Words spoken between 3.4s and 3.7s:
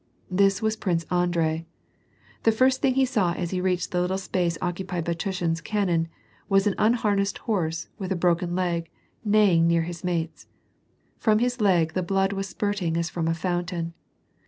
he